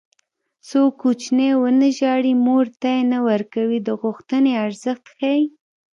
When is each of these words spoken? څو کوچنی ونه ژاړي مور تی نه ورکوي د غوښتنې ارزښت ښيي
څو 0.67 0.81
کوچنی 1.01 1.49
ونه 1.61 1.89
ژاړي 1.97 2.33
مور 2.45 2.65
تی 2.81 2.97
نه 3.11 3.19
ورکوي 3.29 3.79
د 3.83 3.89
غوښتنې 4.01 4.51
ارزښت 4.65 5.05
ښيي 5.17 5.43